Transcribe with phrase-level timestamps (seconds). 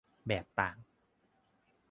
[0.27, 0.77] แบบต่าง